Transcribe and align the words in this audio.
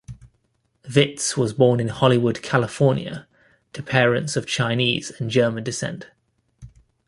Vitz 0.89 1.37
was 1.37 1.53
born 1.53 1.79
in 1.79 1.89
Hollywood, 1.89 2.41
California 2.41 3.27
to 3.73 3.83
parents 3.83 4.35
of 4.35 4.47
Chinese 4.47 5.11
and 5.19 5.29
German 5.29 5.63
descent. 5.63 6.07